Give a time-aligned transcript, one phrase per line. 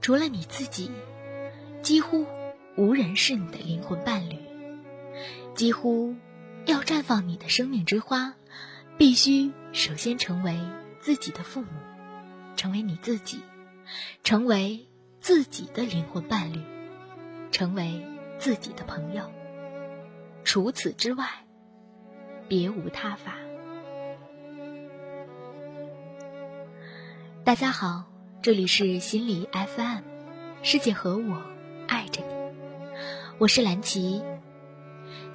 [0.00, 0.90] 除了你自己，
[1.82, 2.24] 几乎
[2.76, 4.36] 无人是你的灵魂伴侣。
[5.54, 6.14] 几乎
[6.64, 8.34] 要绽放你的生命之花，
[8.96, 10.58] 必须首先成为
[11.00, 11.68] 自己的父母，
[12.56, 13.40] 成为你自己，
[14.24, 14.88] 成为
[15.20, 16.60] 自己的灵魂伴侣，
[17.50, 18.02] 成为
[18.38, 19.30] 自己的朋友。
[20.44, 21.28] 除此之外，
[22.48, 23.34] 别无他法。
[27.44, 28.04] 大家好，
[28.42, 30.00] 这里是心理 FM，
[30.62, 31.42] 世界和我
[31.86, 32.34] 爱着你，
[33.36, 34.22] 我是蓝琪。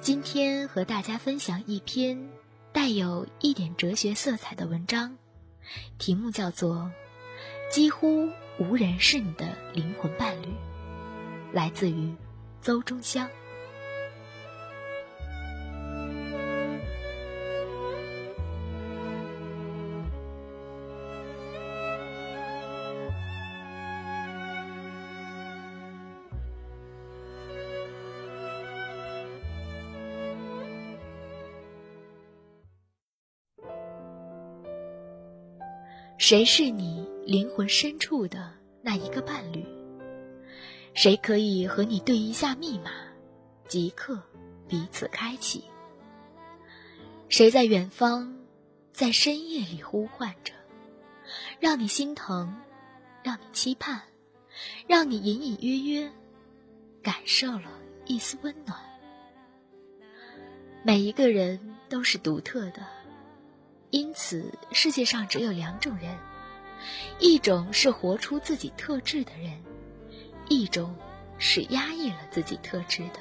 [0.00, 2.28] 今天和大家分享一篇
[2.72, 5.16] 带有一点哲学色彩的文章，
[5.98, 6.90] 题目叫做
[7.72, 8.28] 《几乎
[8.58, 10.46] 无人是你的灵魂伴侣》，
[11.52, 12.12] 来自于
[12.60, 13.30] 邹中香。
[36.18, 38.50] 谁是你灵魂深处的
[38.80, 39.64] 那一个伴侣？
[40.94, 42.90] 谁可以和你对一下密码，
[43.68, 44.18] 即刻
[44.66, 45.64] 彼此开启？
[47.28, 48.34] 谁在远方，
[48.92, 50.54] 在深夜里呼唤着，
[51.60, 52.56] 让你心疼，
[53.22, 54.00] 让你期盼，
[54.86, 56.10] 让你隐隐约约
[57.02, 57.70] 感受了
[58.06, 58.80] 一丝温暖？
[60.82, 62.95] 每一个人都是独特的。
[63.90, 66.18] 因此，世界上只有两种人：
[67.18, 69.62] 一种是活出自己特质的人，
[70.48, 70.94] 一种
[71.38, 73.20] 是压抑了自己特质的。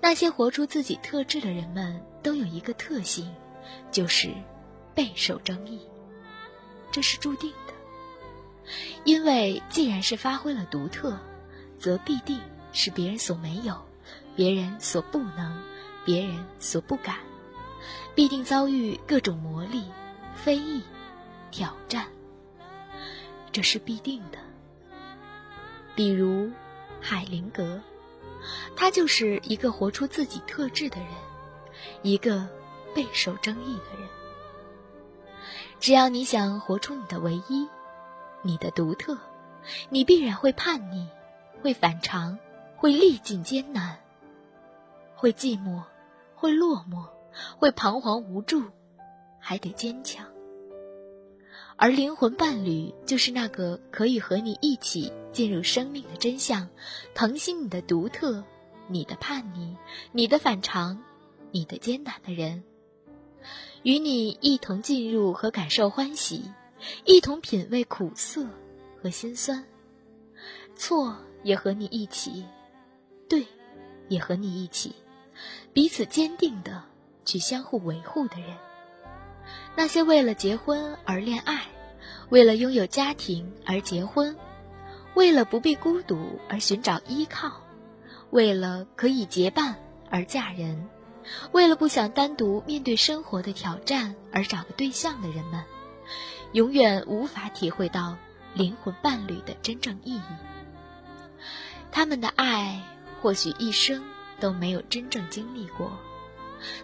[0.00, 3.34] 那些活出自己特质的人们都有一个特性，
[3.90, 4.30] 就是
[4.94, 5.80] 备受争议。
[6.90, 7.74] 这是注定的，
[9.04, 11.18] 因为既然是发挥了独特，
[11.78, 12.40] 则必定
[12.72, 13.76] 是别人所没有、
[14.36, 15.62] 别人所不能、
[16.04, 17.16] 别人所不敢。
[18.14, 19.84] 必定遭遇各种磨砺、
[20.34, 20.82] 非议、
[21.50, 22.06] 挑战，
[23.52, 24.38] 这是必定的。
[25.94, 26.50] 比如
[27.00, 27.80] 海灵格，
[28.76, 31.08] 他就是一个活出自己特质的人，
[32.02, 32.48] 一个
[32.94, 34.08] 备受争议的人。
[35.80, 37.68] 只要你想活出你的唯一、
[38.42, 39.18] 你的独特，
[39.88, 41.06] 你必然会叛逆，
[41.62, 42.38] 会反常，
[42.76, 43.98] 会历尽艰难，
[45.14, 45.82] 会寂寞，
[46.34, 47.17] 会落寞。
[47.58, 48.62] 会彷徨无助，
[49.38, 50.26] 还得坚强。
[51.76, 56.68] 而灵魂伴侣就是那个可以和你一起进入生命的真相，
[57.14, 58.42] 疼惜你的独特、
[58.88, 59.76] 你的叛逆、
[60.10, 61.00] 你的反常、
[61.52, 62.64] 你的艰难的人，
[63.84, 66.50] 与你一同进入和感受欢喜，
[67.04, 68.44] 一同品味苦涩
[69.00, 69.64] 和心酸，
[70.74, 72.44] 错也和你一起，
[73.28, 73.46] 对，
[74.08, 74.96] 也和你一起，
[75.72, 76.82] 彼此坚定的。
[77.28, 78.56] 去相互维护的人，
[79.76, 81.66] 那些为了结婚而恋爱，
[82.30, 84.34] 为了拥有家庭而结婚，
[85.12, 87.60] 为了不必孤独而寻找依靠，
[88.30, 89.76] 为了可以结伴
[90.08, 90.88] 而嫁人，
[91.52, 95.62] 为了不想单独面对生活的挑战而找个对象的人们，
[96.52, 98.16] 永远无法体会到
[98.54, 100.22] 灵魂伴侣的真正意义。
[101.92, 102.80] 他们的爱
[103.20, 104.02] 或许一生
[104.40, 105.92] 都没有真正经历过。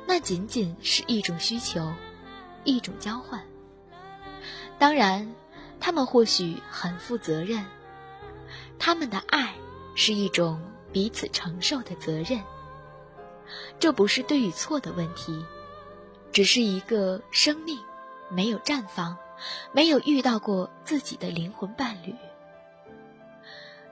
[0.06, 1.92] 那仅仅是一种需求，
[2.64, 3.42] 一种交换。
[4.78, 5.34] 当然，
[5.80, 7.64] 他们或许很负责任，
[8.78, 9.54] 他们的爱
[9.94, 10.60] 是一种
[10.92, 12.42] 彼此承受的责任。
[13.78, 15.44] 这不是对与错的问题，
[16.32, 17.78] 只是一个生命
[18.30, 19.16] 没有绽放，
[19.72, 22.14] 没有遇到过自己的灵魂伴侣。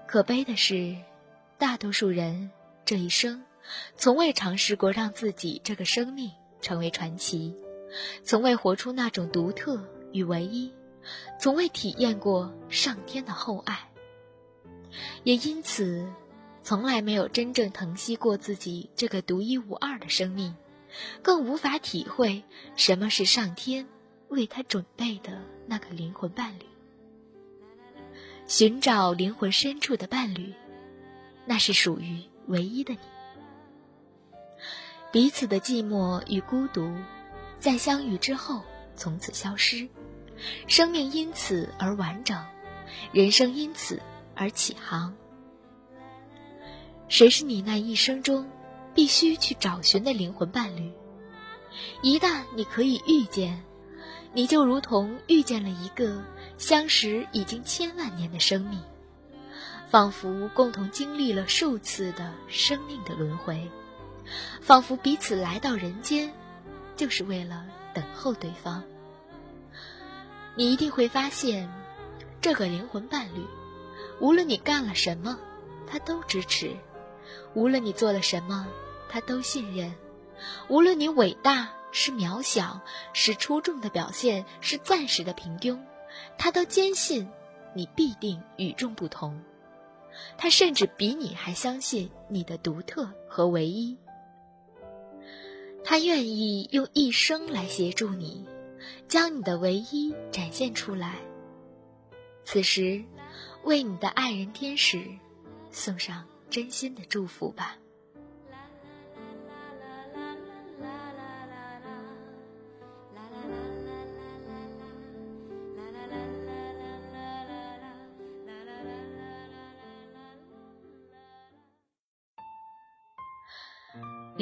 [0.06, 0.96] 可悲的是，
[1.58, 2.50] 大多数人
[2.84, 3.44] 这一生。
[3.96, 7.54] 从未尝试过让自己这个生命成为传奇，
[8.24, 10.72] 从未活出那种独特与唯一，
[11.38, 13.88] 从未体验过上天的厚爱，
[15.24, 16.06] 也因此，
[16.62, 20.54] 从来没有真正疼惜过自己这个独一无二的生命，
[21.22, 22.44] 更无法体会
[22.76, 23.86] 什么是上天
[24.28, 26.66] 为他准备的那个灵魂伴侣。
[28.46, 30.52] 寻找灵魂深处的伴侣，
[31.46, 33.00] 那是属于唯一的你。
[35.12, 36.90] 彼此的寂寞与孤独，
[37.60, 38.62] 在相遇之后
[38.96, 39.86] 从此消失，
[40.66, 42.42] 生命因此而完整，
[43.12, 44.00] 人生因此
[44.34, 45.14] 而起航。
[47.08, 48.50] 谁是你那一生中
[48.94, 50.90] 必须去找寻的灵魂伴侣？
[52.00, 53.62] 一旦你可以遇见，
[54.32, 56.24] 你就如同遇见了一个
[56.56, 58.80] 相识已经千万年的生命，
[59.90, 63.70] 仿佛共同经历了数次的生命的轮回，
[64.60, 66.32] 仿佛彼此来到人间，
[66.96, 68.82] 就是为了等候对方。
[70.54, 71.68] 你一定会发现，
[72.40, 73.44] 这个灵魂伴侣，
[74.20, 75.38] 无论你干了什么，
[75.86, 76.76] 他都支持；
[77.54, 78.68] 无论你做了什么，
[79.08, 79.90] 他都信任；
[80.68, 82.80] 无论你伟大是渺小，
[83.12, 85.78] 是出众的表现，是暂时的平庸，
[86.38, 87.28] 他都坚信
[87.74, 89.42] 你必定与众不同。
[90.36, 93.96] 他甚至比你还相信你的独特和唯一。
[95.84, 98.46] 他愿意用一生来协助你，
[99.08, 101.16] 将你的唯一展现出来。
[102.44, 103.02] 此时，
[103.64, 105.04] 为你的爱人天使
[105.70, 107.76] 送上真心的祝福吧。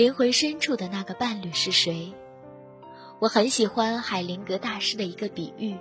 [0.00, 2.14] 灵魂深处的那个伴侣是谁？
[3.18, 5.76] 我很喜欢海灵格大师的一个比喻。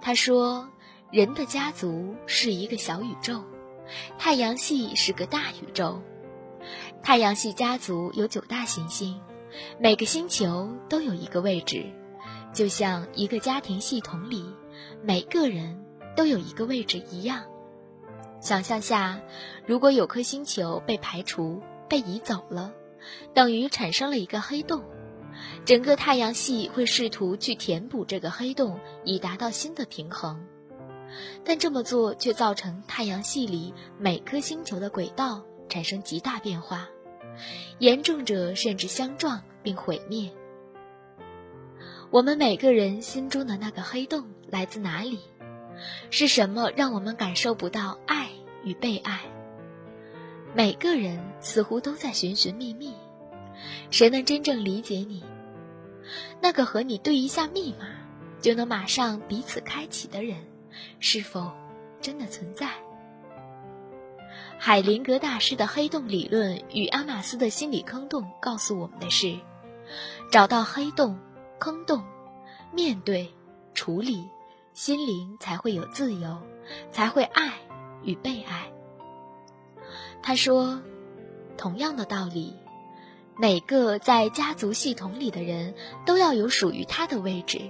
[0.00, 0.68] 他说，
[1.10, 3.42] 人的家族是一个小宇宙，
[4.16, 6.00] 太阳系是个大宇宙。
[7.02, 9.20] 太阳系家族有九大行星，
[9.80, 11.84] 每个星球都有一个位置，
[12.52, 14.54] 就像一个家庭系统里
[15.02, 15.84] 每个人
[16.14, 17.42] 都有一个位置一样。
[18.40, 19.20] 想象下，
[19.66, 22.72] 如果有颗星球被排除、被移走了。
[23.34, 24.82] 等于产生了一个黑洞，
[25.64, 30.44] 整个太阳系会试图去填补这个黑洞，以达到新的平衡。
[31.44, 36.88] 但这么做却造成太阳系里每颗星球的轨道产生极大变化，
[37.78, 40.30] 严重者甚至相撞并毁灭。
[42.10, 45.20] 我们每个人心中的那个黑洞来自哪里？
[46.10, 48.30] 是什么让我们感受不到爱
[48.64, 49.20] 与被爱？
[50.56, 52.94] 每个人似乎都在寻寻觅觅，
[53.90, 55.22] 谁能真正理解你？
[56.40, 57.86] 那个和你对一下密码
[58.40, 60.38] 就能马上彼此开启的人，
[60.98, 61.52] 是否
[62.00, 62.70] 真的存在？
[64.58, 69.38] 海灵格大师的黑洞理论与阿玛斯的心理坑洞告诉我们的是：
[70.32, 71.18] 找到黑洞、
[71.58, 72.02] 坑洞，
[72.72, 73.30] 面对、
[73.74, 74.26] 处理，
[74.72, 76.40] 心灵才会有自由，
[76.90, 77.52] 才会爱
[78.02, 78.72] 与被爱。
[80.22, 80.82] 他说
[81.56, 82.54] ：“同样的道理，
[83.38, 85.74] 每个在家族系统里的人
[86.04, 87.60] 都要有属于他的位置。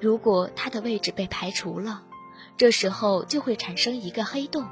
[0.00, 2.02] 如果他的位置被排除了，
[2.56, 4.66] 这时候就会产生一个黑洞，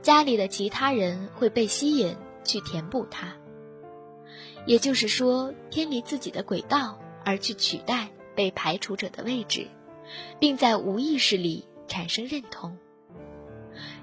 [0.00, 3.34] 家里的其他人会被吸引去填补它。
[4.66, 9.66] 也就是说，偏离自己的轨道而去取代被排除者的位置，
[10.38, 12.78] 并在无意识里产生认同。”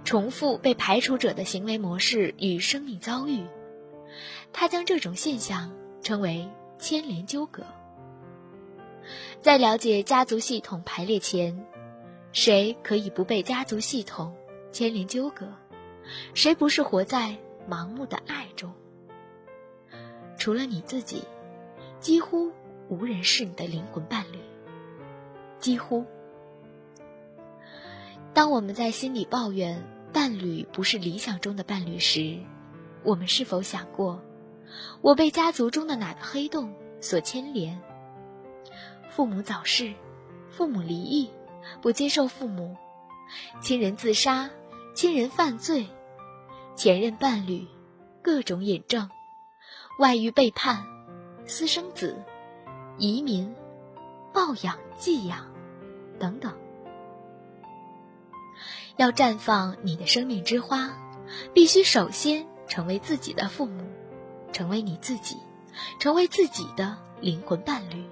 [0.04, 3.46] 重复被排除者的行为模式与生命遭遇，
[4.54, 6.48] 他将这种现象称为
[6.80, 7.64] 牵连纠葛。
[9.42, 11.66] 在了解家族系统排列前，
[12.32, 14.36] 谁可以不被家族系统
[14.72, 15.48] 牵连纠葛？
[16.34, 17.36] 谁不是活在
[17.70, 18.72] 盲目的爱中？
[20.38, 21.24] 除了你自己，
[22.00, 22.52] 几乎
[22.90, 24.40] 无人是你的灵魂伴侣。
[25.60, 26.06] 几乎。
[28.38, 32.38] 当我们在心里抱怨伴侣不是理想中的伴侣时，
[33.04, 34.22] 我们是否想过，
[35.02, 37.82] 我被家族中的哪个黑洞所牵连？
[39.10, 39.92] 父母早逝，
[40.52, 41.32] 父母离异，
[41.82, 42.78] 不接受父母，
[43.60, 44.52] 亲人自杀，
[44.94, 45.88] 亲人犯罪，
[46.76, 47.66] 前任伴侣，
[48.22, 49.10] 各种引证，
[49.98, 50.86] 外遇背叛，
[51.48, 52.16] 私生子，
[53.00, 53.52] 移民，
[54.32, 55.52] 抱养寄养，
[56.20, 56.54] 等等。
[58.98, 60.90] 要绽放你的生命之花，
[61.54, 63.84] 必须首先成为自己的父母，
[64.52, 65.38] 成为你自己，
[66.00, 68.04] 成为自己的灵魂伴侣，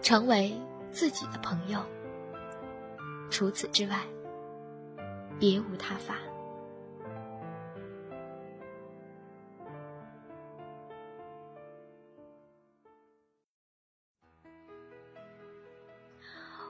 [0.00, 0.56] 成为
[0.92, 1.80] 自己的朋友。
[3.30, 4.00] 除此之外，
[5.40, 6.14] 别无他法。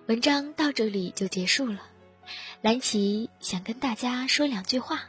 [0.07, 1.81] 文章到这里就结束了。
[2.67, 5.05] 蓝琪想跟大家说两句话。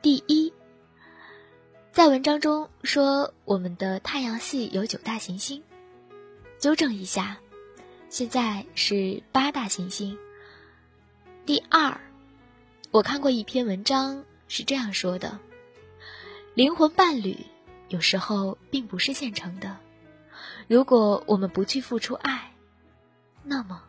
[0.00, 0.52] 第一，
[1.90, 5.64] 在文章中说我们的太阳系有九大行星，
[6.60, 7.38] 纠正一下，
[8.10, 10.16] 现在是八大行星。
[11.46, 12.00] 第二，
[12.92, 15.40] 我看过一篇文章是这样说的：
[16.54, 17.44] 灵魂伴侣
[17.88, 19.78] 有时候并不是现成的，
[20.68, 22.52] 如果我们不去付出爱，
[23.42, 23.82] 那么。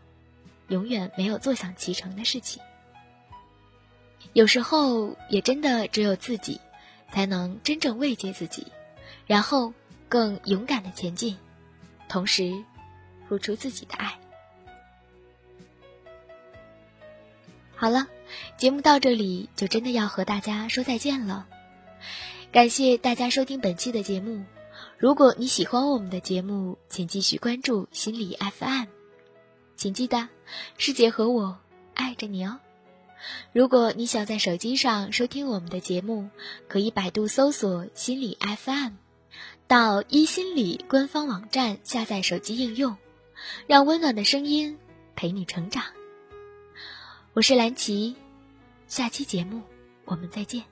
[0.73, 2.61] 永远没有坐享其成的事情。
[4.33, 6.59] 有时候也真的只有自己，
[7.11, 8.65] 才能真正慰藉自己，
[9.27, 9.71] 然后
[10.09, 11.37] 更勇敢的前进，
[12.09, 12.63] 同时
[13.29, 14.17] 付出自己的爱。
[17.75, 18.07] 好了，
[18.57, 21.45] 节目到这里就真的要和大家说再见了。
[22.51, 24.43] 感谢大家收听本期的节目。
[24.97, 29.02] 如果你喜欢我们的节目，请继续关注心理 FM。
[29.83, 30.29] 请记得，
[30.77, 31.59] 师姐和我
[31.93, 32.57] 爱着你哦。
[33.51, 36.29] 如果你想在手机上收听我们的节目，
[36.69, 38.93] 可以百度搜索“心理 FM”，
[39.67, 42.95] 到一心理官方网站下载手机应用，
[43.67, 44.79] 让温暖的声音
[45.17, 45.83] 陪你成长。
[47.33, 48.15] 我是蓝琪，
[48.87, 49.63] 下期节目
[50.05, 50.63] 我们再见。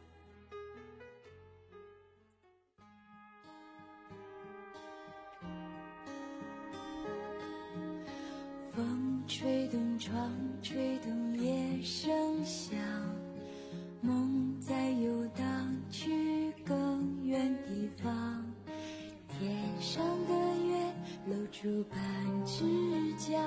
[23.22, 23.38] 觉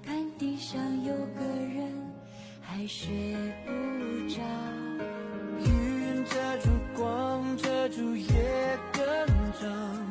[0.00, 1.90] 看地上有个人
[2.60, 3.10] 还睡
[3.66, 3.72] 不
[4.28, 4.40] 着。
[5.58, 9.02] 云遮住光遮住夜更
[9.60, 10.01] 长